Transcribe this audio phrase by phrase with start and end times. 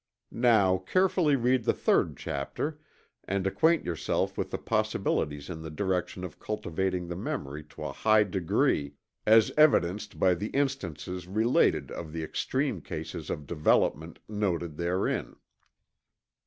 [0.31, 2.79] Now carefully read the third chapter
[3.25, 7.91] and acquaint yourself with the possibilities in the direction of cultivating the memory to a
[7.91, 8.95] high degree,
[9.27, 15.35] as evidenced by the instances related of the extreme case of development noted therein.